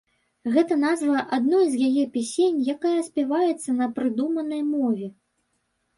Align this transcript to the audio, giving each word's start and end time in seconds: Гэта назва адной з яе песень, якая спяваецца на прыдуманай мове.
Гэта 0.53 0.77
назва 0.83 1.21
адной 1.37 1.65
з 1.73 1.89
яе 1.89 2.05
песень, 2.17 2.57
якая 2.75 2.97
спяваецца 3.11 3.79
на 3.83 3.91
прыдуманай 4.01 4.61
мове. 4.75 5.07